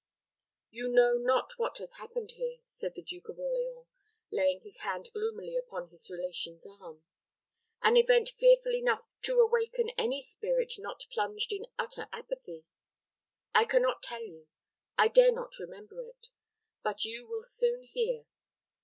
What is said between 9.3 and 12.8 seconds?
awaken any spirit not plunged in utter apathy.